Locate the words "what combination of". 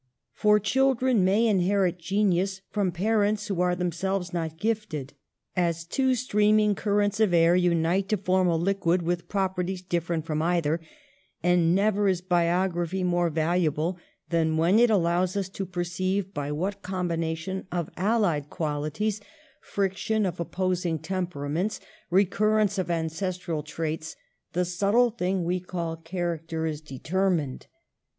16.51-17.91